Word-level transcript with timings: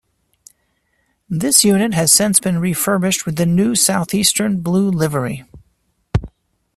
This 1.29 1.63
unit 1.63 1.93
has 1.93 2.11
since 2.11 2.39
been 2.39 2.57
refurbished 2.57 3.27
with 3.27 3.35
the 3.35 3.45
new 3.45 3.75
Southeastern 3.75 4.59
blue 4.61 4.89
livery. 4.89 5.43